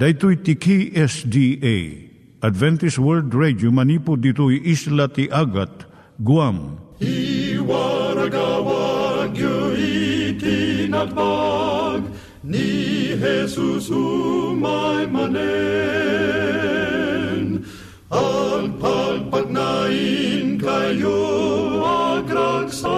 [0.00, 2.08] Daitui tiki SDA
[2.40, 5.84] Adventist World Radio manipud ditui isla ti Agat
[6.24, 6.80] Guam.
[7.04, 12.08] I waragawag yu itinatpag
[12.40, 15.60] ni Jesus umay manen
[18.08, 21.20] al pagpagnain kayo
[22.16, 22.88] agkansak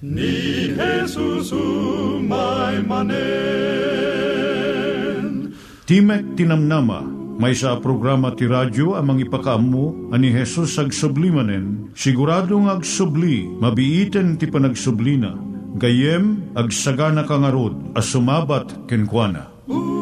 [0.00, 4.61] ni Jesus umay manen
[5.92, 7.04] Timek Tinamnama,
[7.36, 14.40] may sa programa ti radyo amang ipakaamu ani Jesus ag sublimanen, siguradong ag subli, mabiiten
[14.40, 15.36] ti panagsublina,
[15.76, 19.52] gayem ag sagana kangarod as sumabat kenkwana.
[19.68, 20.01] umay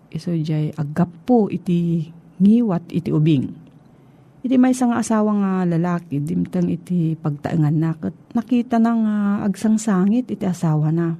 [0.11, 2.11] iso jay aggapo iti
[2.43, 3.47] ngiwat iti ubing.
[4.41, 7.93] Iti may nga asawa nga lalaki, dimtang iti pagtaengan na,
[8.33, 9.15] nakita na nga
[9.45, 11.13] agsangsangit iti asawa na.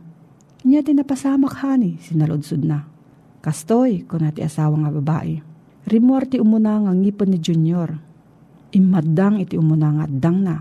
[0.66, 2.90] Inya ti napasamak hani, sinalodsod na.
[3.46, 5.38] Kastoy, kung ti asawa nga babae.
[5.86, 7.94] Rimor ti umuna nga ngipon ni Junior.
[8.74, 10.58] Imadang iti umuna nga dang na.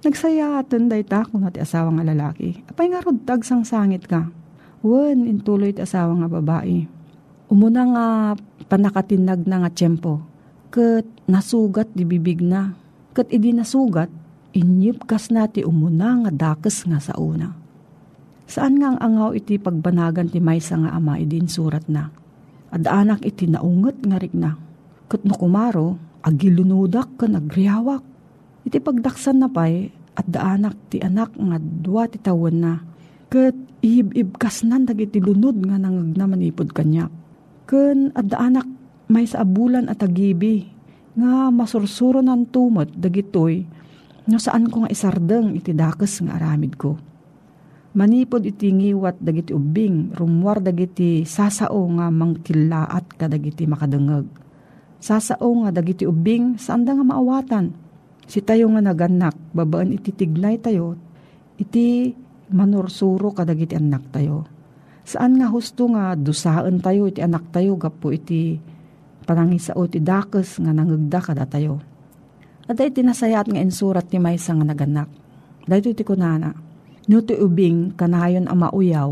[0.00, 2.64] Nagsaya aton day ta kung ti asawa nga lalaki.
[2.64, 4.32] Apay nga rod tag sangsangit ka.
[4.80, 6.99] Wen, intuloy ti asawa nga babae
[7.50, 8.06] Umuna nga
[8.70, 10.22] panakatinag na nga tiyempo.
[10.70, 12.78] Kat nasugat di bibig na.
[13.10, 14.06] Kat idi nasugat,
[14.54, 17.50] inyip kas nati umuna nga dakes nga sa una.
[18.46, 22.14] Saan nga ang angaw iti pagbanagan ti maysa nga ama idin surat na.
[22.70, 24.54] Ad anak iti naunget nga rik na.
[25.10, 28.06] Kat no kumaro, agilunudak ka nagriyawak.
[28.62, 32.78] Iti pagdaksan na pay, at daanak ti anak nga dua ti tawen na.
[33.26, 37.10] Kat ihib-ib kasnan dagiti lunod nga nangagnaman ipod kanyak
[37.70, 38.66] ken adda anak
[39.06, 40.66] may sa abulan at agibi
[41.14, 43.62] nga masursuro ng tumot dagitoy
[44.26, 46.98] no saan ko nga isardeng iti dakes nga aramid ko.
[47.90, 54.30] Manipod iti ngiwat dagiti ubing, rumwar dagiti sasao nga mangkilaat ka dagiti makadengeg.
[55.02, 57.74] Sasao nga dagiti ubing, saan nga maawatan?
[58.30, 60.94] Si tayo nga naganak, babaan iti tignay tayo,
[61.58, 62.14] iti
[62.54, 64.59] manursuro kadagiti anak tayo
[65.04, 68.60] Saan nga husto nga dusaan tayo iti anak tayo gapo iti
[69.24, 71.80] panangisao iti dakes nga nangagda kada tayo.
[72.70, 75.10] At iti nasayat nga insurat ni Maysa nga naganak.
[75.66, 76.54] Dahito iti kunana.
[77.10, 79.10] Nuti ubing kanayon ama uyaw,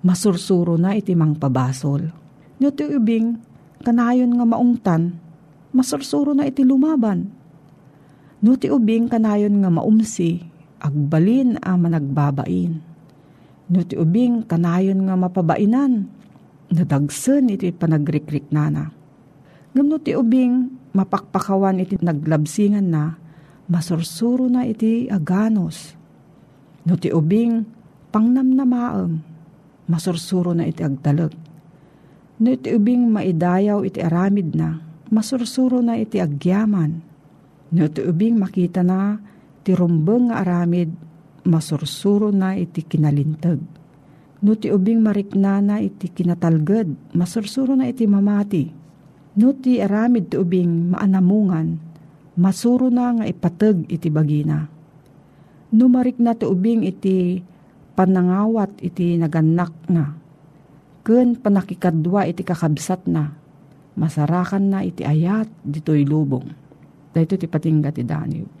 [0.00, 2.08] masursuro na iti mang pabasol.
[2.56, 3.36] Nuti ubing
[3.84, 5.20] kanayon nga maungtan,
[5.76, 7.28] masursuro na iti lumaban.
[8.40, 10.40] Nuti ubing kanayon nga maumsi,
[10.80, 12.87] agbalin a managbabain
[13.68, 16.08] No ti ubing kanayon nga mapabainan.
[16.68, 18.92] Nadagsen iti panagrikrik nana.
[19.72, 23.16] Ngam no ti ubing mapakpakawan iti naglabsingan na,
[23.68, 25.96] masursuro na iti aganos.
[26.88, 27.68] No ti ubing
[28.08, 29.20] pangnamnamaam,
[29.88, 31.32] masursuro na iti agtalag.
[32.40, 34.80] No iti ubing maidayaw iti aramid na,
[35.12, 37.04] masursuro na iti agyaman.
[37.72, 39.20] No iti ubing makita na
[39.60, 40.88] ti rumbeng nga aramid
[41.46, 43.60] masursuro na iti kinalintag.
[44.38, 48.70] No ti ubing mariknana iti kinatalged, masursuro na iti mamati.
[49.38, 51.78] No ti aramid ti ubing maanamungan,
[52.38, 54.66] masuro na nga ipatag iti bagina.
[55.74, 57.42] No marikna ti ubing iti
[57.98, 60.06] panangawat iti naganak nga.
[61.02, 63.32] Ken panakikadwa iti kakabsat na,
[63.98, 66.46] masarakan na iti ayat dito'y lubong.
[67.10, 68.57] Dahito ti patingga ti Danib.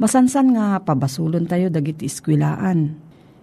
[0.00, 2.96] Masansan nga pabasulon tayo dagiti iskwilaan.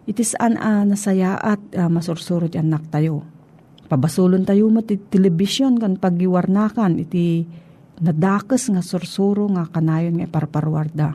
[0.09, 3.21] Iti saan a uh, nasayaat uh, masursurot anak tayo.
[3.85, 7.45] Pabasulon tayo mo ti telebisyon kan paggiwarnakan iti
[8.01, 11.09] nadakes nga sursuro nga kanayon nga parparwarda.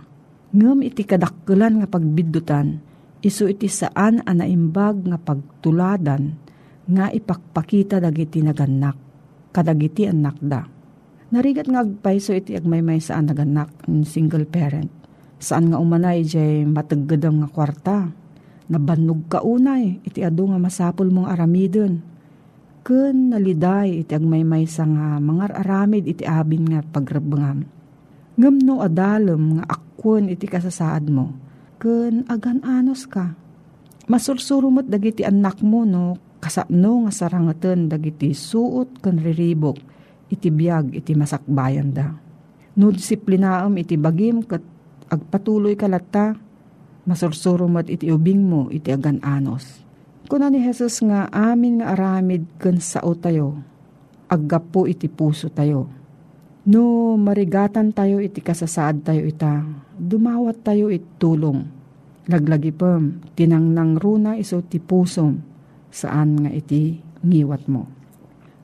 [0.54, 2.78] Ngem iti kadakkelan nga pagbidutan,
[3.18, 6.38] iso iti saan a naimbag nga pagtuladan
[6.86, 8.94] nga ipakpakita dagiti naganak,
[9.50, 10.62] kadagiti anak da.
[11.34, 13.74] Narigat nga agpaiso iti agmaymay saan naganak,
[14.06, 15.03] single parent
[15.44, 18.08] Saan nga umanay jay mataggadam nga kwarta.
[18.64, 22.00] Nabannog ka unay, iti ado nga masapol mong aramidon.
[22.80, 27.68] Kun naliday iti agmaymay sa nga mga aramid iti abin nga pagrabangam.
[28.40, 31.36] Ngam no adalem nga akwon iti kasasaad mo.
[31.76, 33.36] Kun agan anos ka.
[34.08, 39.76] Masursurumot dagiti anak mo no kasapno nga sarangatan dagiti suot kan riribok
[40.32, 42.16] iti biyag iti masakbayan da.
[42.80, 44.73] No disiplinaam iti bagim kat
[45.14, 46.34] agpatuloy kalata,
[47.04, 49.84] masursuro mat iti ubing mo iti agan anos.
[50.24, 53.60] Kuna ni Jesus nga amin nga aramid ken sao tayo,
[54.26, 55.86] aggapo iti puso tayo.
[56.64, 59.60] No marigatan tayo iti kasasaad tayo ita,
[60.00, 61.60] dumawat tayo iti tulong.
[62.24, 65.44] Laglagi pem, tinangnang runa iso ti pusom,
[65.92, 67.84] saan nga iti ngiwat mo.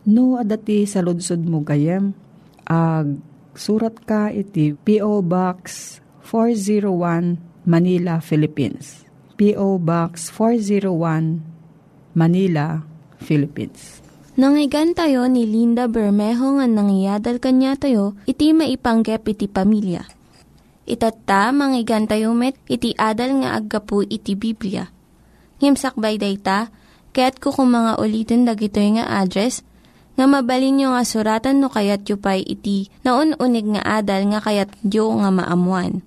[0.09, 2.17] No adati sa mo gayem,
[2.65, 3.21] ag
[3.53, 5.21] surat ka iti P.O.
[5.21, 5.61] Box
[6.31, 9.03] 401 Manila, Philippines.
[9.35, 9.83] P.O.
[9.83, 11.43] Box 401
[12.15, 12.87] Manila,
[13.19, 13.99] Philippines.
[14.39, 20.07] Nangyigan tayo ni Linda Bermejo nga nangyadal kanya tayo, iti maipanggep iti pamilya.
[20.87, 24.87] Itatta, manggigan tayo met, iti adal nga aggapu iti Biblia.
[25.59, 26.71] Ngimsakbay day ta,
[27.11, 29.67] kaya't kukumanga ulitin dagito nga address,
[30.15, 34.39] nga mabalin nyo nga suratan no kayat yu pa'y iti na unig nga adal nga
[34.39, 36.07] kayat yu nga maamuan.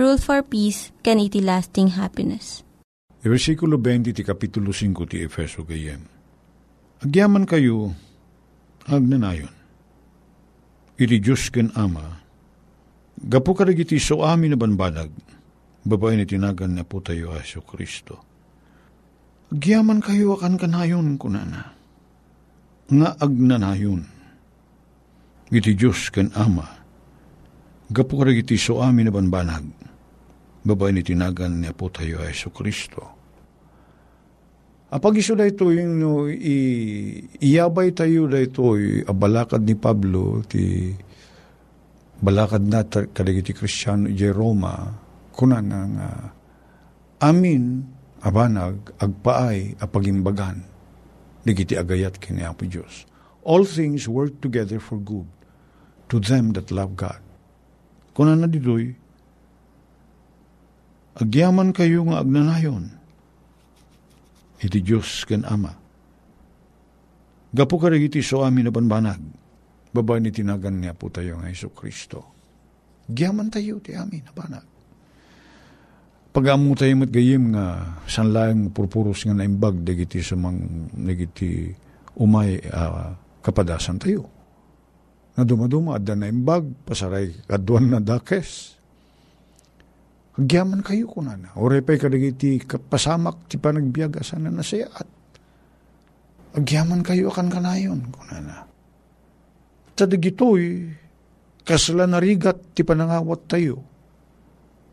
[0.00, 2.64] Rule for Peace, can iti lasting happiness.
[3.20, 6.00] Versikulo 20 ti Kapitulo 5 ti Efeso gayem.
[7.04, 7.92] Agyaman kayo,
[8.88, 9.52] agnanayon.
[10.96, 12.16] Iti Diyos ken Ama,
[13.20, 15.12] gapu ka iti so amin na banbanag,
[15.84, 18.24] babae ni tinagan na po tayo Aso Kristo.
[19.52, 21.76] Agyaman kayo akan kanayon kunana,
[22.88, 24.08] nga agnanayon.
[25.52, 26.64] Iti Diyos ken Ama,
[27.92, 29.79] gapu ka iti so amin na banbanag,
[30.60, 33.16] babae ni tinagan ni Apo tayo Yesu Kristo.
[34.90, 36.58] Apag iso da ito yung no, i,
[37.38, 38.74] iyabay tayo da ito
[39.06, 40.90] abalakad ni Pablo ti
[42.18, 44.90] balakad na kadagiti Kristiyano ije Roma
[45.30, 46.08] kuna nga nga
[47.22, 47.86] amin
[48.20, 50.60] abanag agpaay apagimbagan
[51.46, 53.08] digiti agayat kini Apo Diyos.
[53.46, 55.24] All things work together for good
[56.12, 57.22] to them that love God.
[58.12, 58.99] Kuna na ditoy,
[61.20, 62.96] agyaman kayo nga agnanayon.
[64.60, 65.72] Iti Diyos ken Ama.
[67.50, 69.20] Gapu ka iti so amin na banbanag.
[69.90, 72.22] Babae ni tinagan niya po tayo nga Iso Kristo.
[73.10, 74.66] Gyaman tayo ti amin na banag.
[76.30, 81.74] Pag-amu tayo mat gayim nga sanlayang purpuros nga naimbag dagiti sa mang nagiti
[82.22, 84.30] umay uh, kapadasan tayo.
[85.34, 88.78] Na dumaduma adda na imbag pasaray kaduan na dakes
[90.38, 91.50] Agyaman kayo kunana.
[91.58, 95.08] Ore pa'y kadagiti pasamak ti panagbiag asan na nasayaat.
[96.54, 98.66] Agyaman kayo akan kanayon kunana.
[99.98, 100.86] Tadigitoy,
[101.66, 103.82] kasla narigat ti panangawat tayo.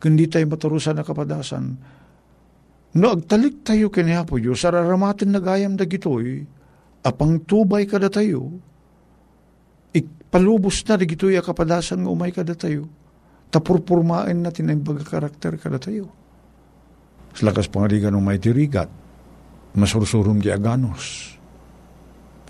[0.01, 1.65] Kundi tayo matarusan na kapadasan.
[2.97, 6.45] No agtalik tayo kinihapo Diyos, sararamatin na gayam dagitoy,
[7.05, 8.57] apang tubay kada tayo,
[9.93, 12.89] ikpalubos na dagitoy a kapadasan nga umay kada tayo
[13.47, 16.11] tapurpurmain natin ang baga karakter kada tayo.
[17.37, 18.89] Slakas pangarigan ng may tirigat,
[19.77, 21.37] masursurum di aganos,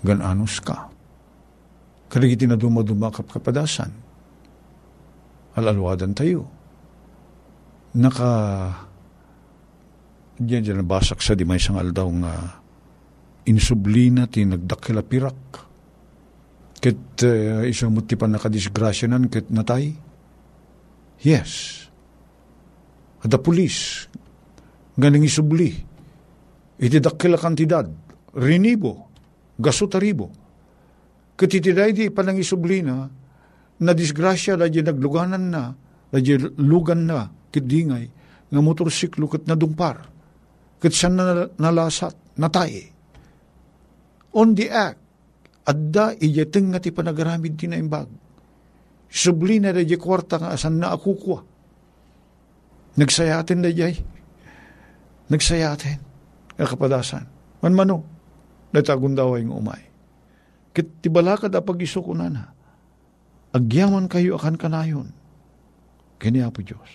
[0.00, 0.88] gananos ka.
[2.08, 3.92] Kaligiti na dumadumakap kapadasan,
[5.60, 6.48] alalwadan tayo.
[8.00, 8.32] Naka,
[10.40, 12.34] diyan dyan nabasak sa di may isang aldaw nga
[13.44, 15.40] insublina ti nagdakila pirak.
[16.78, 20.07] Ket uh, isang mutipan nakadisgrasyanan ket natay
[21.22, 21.82] Yes.
[23.18, 24.06] At the police,
[24.94, 25.74] ganing isubli,
[26.78, 27.90] iti dakila kantidad,
[28.38, 29.10] rinibo,
[29.58, 30.30] gasutaribo.
[31.38, 33.06] Katitiday di panang isubli na,
[33.78, 35.74] na disgrasya da di nagluganan na,
[36.10, 38.06] da di lugan na, kitdingay,
[38.48, 40.06] nga motorsiklo kat nadumpar,
[40.78, 42.86] kat siya na nalasat, natay.
[44.38, 44.98] On the act,
[45.66, 48.27] adda iyateng nga ti panagaramid tinaimbag
[49.08, 51.44] subli na da kwarta nga asan na akukwa.
[52.96, 53.96] Nagsayatin da jay.
[55.32, 55.98] Nagsayatin.
[56.56, 57.24] Nga kapadasan.
[57.64, 58.04] Manmano.
[58.72, 59.82] Natagundaway ng umay.
[60.76, 62.52] Kit tibalakad apag iso ko na.
[63.56, 65.08] Agyaman kayo akan kanayon.
[66.20, 66.92] Kini po Diyos.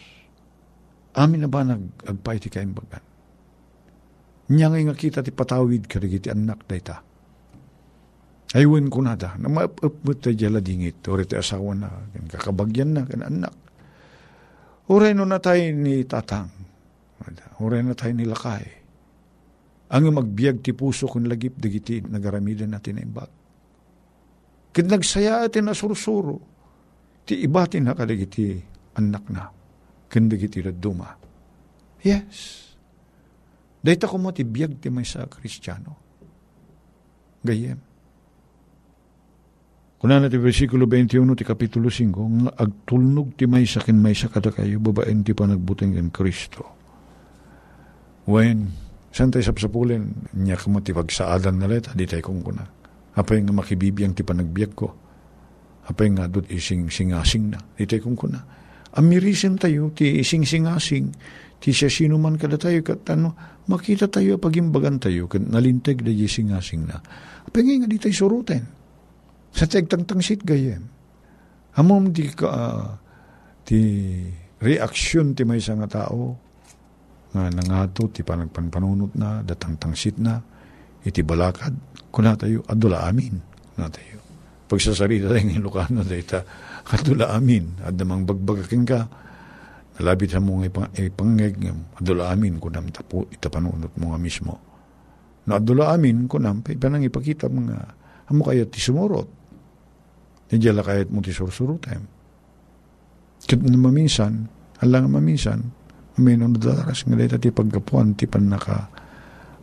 [1.17, 3.03] Amin na ba nag agpay ti kayong bagan?
[4.53, 7.12] Nyangay nga kita ti patawid karigiti anak dayta
[8.53, 11.89] Aywan ko na da, na maapapot jala dingit, ori tayo asawa na,
[12.29, 13.55] kakabagyan na, kan anak.
[14.93, 16.53] Uray no na tayo ni tatang,
[17.57, 18.65] uray na tayo ni lakay.
[19.89, 23.31] Ang magbiag ti puso kung lagip, dagiti nagaramidan natin na imbag.
[24.69, 26.38] Kit nagsaya atin na sursuro,
[27.25, 28.53] ti ibatin na kadagiti
[29.01, 29.50] anak na,
[30.13, 31.10] kandagiti duma.
[32.05, 32.69] Yes.
[33.81, 35.98] Dahita ko mo ti biag ti may sa kristyano.
[37.41, 37.92] Gayem
[40.03, 44.27] Kuna na ti versikulo 21 ti kapitulo 5, nga agtulnog ti may sakin may sa
[44.27, 46.67] kada kayo, babaen ti panagbuting en Kristo.
[48.27, 48.67] When,
[49.15, 52.67] saan tayo sapsapulin, niya kamo ti pagsaadan na leta, di tayo kung kuna.
[53.15, 54.91] Apay nga makibibiyang ti panagbiyak ko.
[55.88, 57.63] Apay nga dot ising singasing na.
[57.80, 58.43] Itay kong kuna.
[58.99, 61.15] Amirisin tayo ti ising singasing.
[61.63, 66.12] Ti siya sino man kada tayo kat ano, makita tayo pagimbagan tayo kat nalinteg da
[66.12, 66.99] di singasing na.
[67.47, 68.83] Apay nga di tayo suruten.
[69.53, 70.89] Sa tegtang-tangsit gayem.
[71.77, 72.97] Hamom di ka ah,
[73.61, 73.81] ti
[74.57, 76.37] reaksyon ti may nga tao
[77.33, 80.37] nga nangato ti panagpanpanunot na datang tangsit na
[81.01, 81.73] iti balakad
[82.13, 83.37] kuna tayo adula amin
[83.77, 84.21] na tayo.
[84.69, 86.41] Pagsasarita tayo ng Ilocano tayo ta
[86.93, 87.81] adula amin.
[87.81, 89.05] At namang bagbagaking ka
[89.97, 91.55] nalabit sa mga ipang, ipangeg
[92.01, 94.53] adula amin kunam tapo itapanunot mo nga mismo.
[95.49, 97.77] Na adula amin kunam panang ipakita mga
[98.29, 99.42] amo kaya ti sumurot
[100.53, 102.05] hindi kayat mo ti sursurutem
[103.43, 104.47] Kat maminsan,
[104.79, 105.59] alang maminsan,
[106.15, 108.87] uminom na daras nga dito ti pagkapuan ti panaka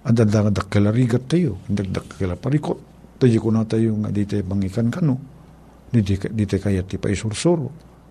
[0.05, 2.79] adadadak kalarigat tayo, dagdak kala parikot.
[3.21, 5.17] Tayo ko na tayo nga dito bangikan kano.
[5.93, 7.69] Dito, dito kayat ti paisursuro.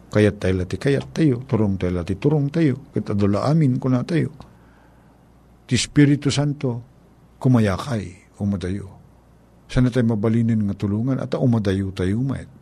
[0.09, 1.41] Kayat tayo ti kayat tayo.
[1.49, 2.93] Turong tayo ti turong tayo.
[2.93, 4.29] Kat adula amin ko na tayo.
[5.65, 6.81] Ti Espiritu Santo,
[7.41, 8.89] kumayakay, umadayo.
[9.69, 12.58] Sana tayo mabalinin nga tulungan at umadayo tayo umayat.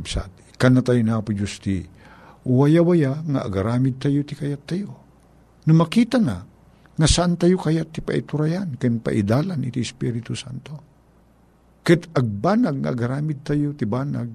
[0.00, 0.56] Kapsat.
[0.56, 1.84] Kan na tayo na po Diyos ti
[2.48, 4.96] waya-waya nga agaramid tayo ti kayat tayo.
[5.68, 6.40] Na makita na
[6.96, 10.80] nga saan tayo kayat ti paiturayan ken paidalan iti Espiritu Santo.
[11.84, 14.32] Ket agbanag nga agaramid tayo ti banag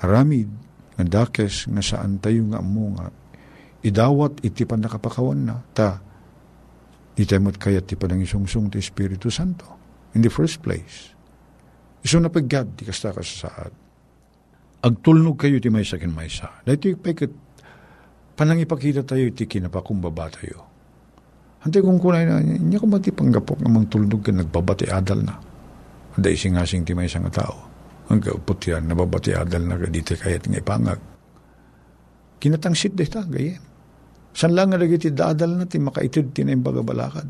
[0.00, 0.48] aramid
[0.96, 3.12] nga dakes nga saan tayo nga amo nga
[3.84, 6.00] idawat iti panakapakawan na ta
[7.16, 9.68] di mat kayat ti panangisungsung ti Espiritu Santo
[10.12, 11.12] in the first place.
[12.04, 13.85] Iso na paggad ti kasta kasasaad
[14.86, 16.62] agtulnog kayo ti may sakin may sa.
[16.62, 17.32] Dahito ipekit,
[18.38, 20.58] panang ipakita tayo ti kinapakumbaba tayo.
[21.66, 25.34] Hante kung kunay na, niya ko mati panggapok namang tulnog ka nagbabati adal na.
[26.14, 27.66] Handa ising-asing ti may nga tao.
[28.06, 31.00] Ang kaupot yan, nababati adal na ka dito kayat nga ipangag.
[32.38, 33.58] Kinatangsit de ta, gayem.
[34.30, 37.26] San lang nga lagi dadal na ti makaitid ti na bagabalakad.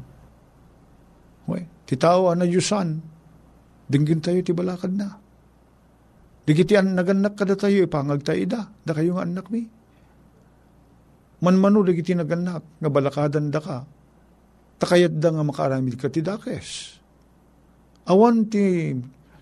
[1.47, 1.64] Okay.
[1.87, 2.99] Ti tao na yusan,
[3.87, 5.25] dinggin tayo ti balakad na.
[6.46, 9.66] Digitian naganak kada tayo, ipangag tayo da, kayo nga anak mi.
[11.42, 13.82] Manmano, digiti naganak, nga balakadan da ka,
[14.78, 17.02] takayat da nga makaramid ka ti dakes.
[18.06, 18.94] Awan ti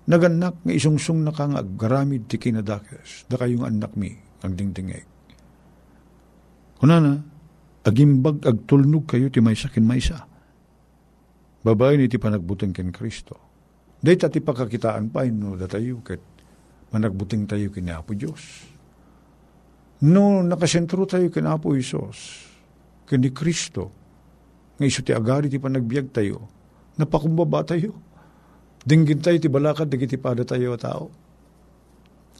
[0.08, 4.08] naganak nga isungsung na ka nga garamid ti kinadakes, da kayo nga anak mi,
[4.40, 5.04] ang dingdingeg.
[6.80, 7.20] Kunana,
[7.84, 10.24] agimbag agtulnog kayo ti may sakin maysa.
[11.60, 13.36] Babae ni ti panagbutan ken Kristo.
[14.00, 16.33] Dahil ti pakakitaan pa, no, da tayo, ket
[16.94, 18.70] managbuting tayo kini Apo Diyos.
[20.06, 22.46] No, nakasentro tayo kini Apo Isos,
[23.10, 23.90] kini Kristo,
[24.78, 26.46] nga iso ti agari ti panagbiag tayo,
[26.94, 27.98] napakumbaba tayo.
[28.84, 31.10] Dinggin tayo ti balakad, digiti pada tayo tao.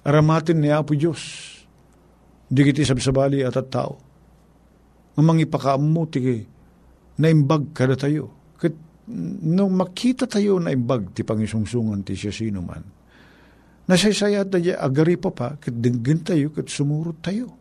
[0.06, 1.50] Aramatin ni Apo Diyos,
[2.46, 3.98] digiti sabsabali at at tao.
[5.18, 6.46] Nga mangipakaam ti
[7.18, 8.30] naimbag kada tayo.
[8.58, 8.74] Kat,
[9.46, 12.82] nung makita tayo na imbag ti pangisungsungan ti siya sino man,
[13.84, 17.52] Nasaysayat na diya agari pa pa, kat dinggin tayo, kat sumurot tayo.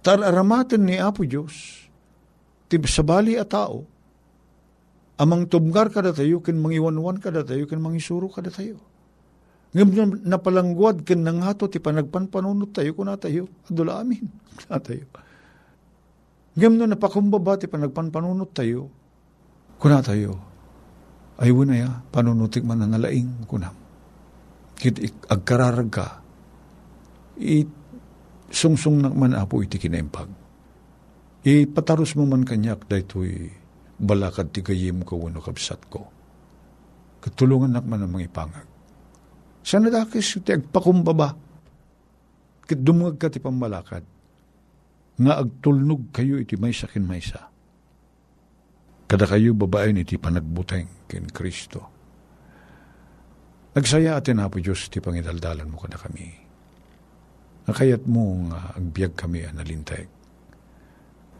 [0.00, 1.86] Tar aramatan ni Apo Diyos,
[2.72, 3.84] tib sabali a tao,
[5.20, 8.80] amang tumgar kada tayo, kin mangiwanwan kada tayo, kin mangisuro kada tayo.
[9.76, 14.24] Ngam napalangguad kin nangato ti panagpanpanunot tayo, kuna tayo, adula amin,
[14.64, 15.04] kuna tayo.
[16.56, 18.88] Ngam no napakumbaba ti panagpanpanunot tayo,
[19.76, 20.40] kuna tayo,
[21.36, 23.81] ay ya, panunutik man na nalaing kunam
[24.82, 24.98] kit
[25.30, 26.18] agkararag ka,
[27.38, 27.70] it
[28.50, 30.26] sungsung na man apo iti kinaimpag.
[31.46, 33.46] Ipataros mo man kanyak daytoy
[33.94, 36.10] balakad ti gayim ko wano kabsat ko.
[37.22, 38.66] Katulungan nak man ang mga ipangag.
[39.62, 41.30] Sana dakis ti agpakumbaba.
[42.66, 44.02] Kit dumugag ka ti pambalakad.
[45.22, 47.46] Nga agtulnog kayo iti may sakin may sa.
[49.06, 51.91] Kada kayo babae iti panagbuteng kin Kristo
[53.72, 56.28] Nagsaya atin na po Diyos, ti pangidaldalan mo kada kami.
[57.64, 60.04] Nakayat mo nga agbyag kami analintay.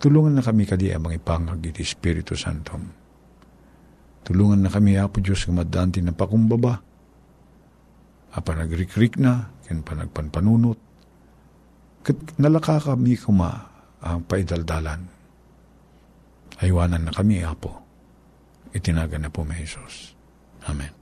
[0.01, 2.75] Tulungan na kami kadi ang mga ipangag iti Espiritu Santo.
[4.23, 6.81] Tulungan na kami, Apo Diyos, nga madanti na pakumbaba.
[8.33, 10.79] Apa nagrikrik na, ken panagpanpanunot.
[12.03, 13.51] Kat nalaka kami kuma
[14.01, 15.05] ang paidaldalan.
[16.65, 17.83] Aywanan na kami, Apo.
[18.73, 20.17] Itinaga na po may Jesus.
[20.65, 21.02] Amen.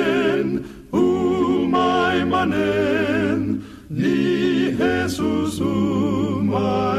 [6.51, 6.90] umay